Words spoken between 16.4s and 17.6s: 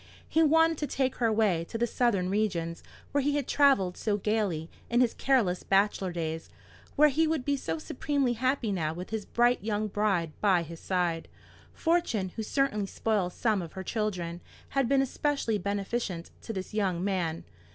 to this young man.